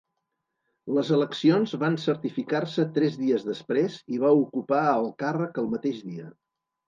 [0.97, 6.27] Les eleccions van certificar-se tres dies després i va ocupar el càrrec el mateix dia.